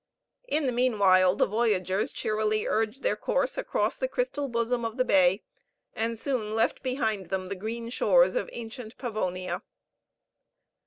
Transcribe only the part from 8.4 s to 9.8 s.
ancient Pavonia.